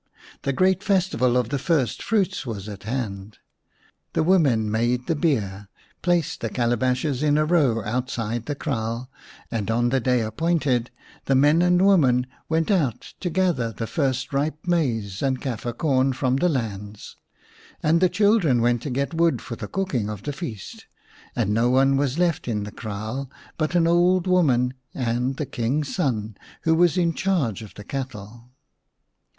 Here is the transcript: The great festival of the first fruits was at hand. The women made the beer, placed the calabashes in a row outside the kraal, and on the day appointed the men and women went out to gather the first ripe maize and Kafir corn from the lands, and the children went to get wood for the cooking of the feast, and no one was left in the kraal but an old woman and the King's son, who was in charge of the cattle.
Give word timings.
The 0.41 0.51
great 0.51 0.83
festival 0.83 1.37
of 1.37 1.49
the 1.49 1.59
first 1.59 2.01
fruits 2.01 2.43
was 2.43 2.67
at 2.67 2.81
hand. 2.85 3.37
The 4.13 4.23
women 4.23 4.71
made 4.71 5.05
the 5.05 5.13
beer, 5.15 5.67
placed 6.01 6.41
the 6.41 6.49
calabashes 6.49 7.21
in 7.21 7.37
a 7.37 7.45
row 7.45 7.83
outside 7.85 8.47
the 8.47 8.55
kraal, 8.55 9.11
and 9.51 9.69
on 9.69 9.89
the 9.89 9.99
day 9.99 10.21
appointed 10.21 10.89
the 11.25 11.35
men 11.35 11.61
and 11.61 11.85
women 11.85 12.25
went 12.49 12.71
out 12.71 13.13
to 13.19 13.29
gather 13.29 13.71
the 13.71 13.85
first 13.85 14.33
ripe 14.33 14.65
maize 14.65 15.21
and 15.21 15.39
Kafir 15.39 15.71
corn 15.73 16.13
from 16.13 16.37
the 16.37 16.49
lands, 16.49 17.17
and 17.83 18.01
the 18.01 18.09
children 18.09 18.59
went 18.59 18.81
to 18.81 18.89
get 18.89 19.13
wood 19.13 19.39
for 19.39 19.55
the 19.55 19.67
cooking 19.67 20.09
of 20.09 20.23
the 20.23 20.33
feast, 20.33 20.87
and 21.35 21.53
no 21.53 21.69
one 21.69 21.95
was 21.95 22.17
left 22.17 22.47
in 22.47 22.63
the 22.63 22.71
kraal 22.71 23.29
but 23.55 23.75
an 23.75 23.85
old 23.85 24.25
woman 24.25 24.73
and 24.95 25.37
the 25.37 25.45
King's 25.45 25.93
son, 25.95 26.35
who 26.63 26.73
was 26.73 26.97
in 26.97 27.13
charge 27.13 27.61
of 27.61 27.75
the 27.75 27.83
cattle. 27.83 28.49